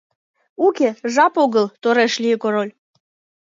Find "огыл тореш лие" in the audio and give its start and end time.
1.43-2.37